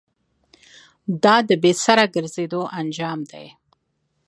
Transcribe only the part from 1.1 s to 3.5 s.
دا د بې سره گرځېدو انجام دی.